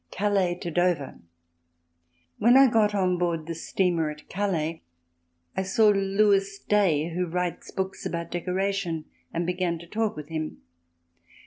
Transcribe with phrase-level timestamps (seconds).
[0.09, 1.19] Calais to Dover
[2.39, 4.81] When I got on board the steamer at Calais
[5.55, 10.57] I saw Lewis Day, who writes books about decoration, and began to talk with him.